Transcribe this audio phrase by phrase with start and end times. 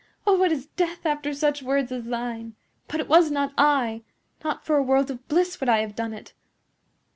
[0.25, 2.55] Oh, what is death after such words as thine?
[2.87, 4.01] But it was not I.
[4.43, 6.33] Not for a world of bliss would I have done it."